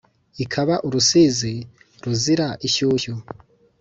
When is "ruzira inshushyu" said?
2.03-3.13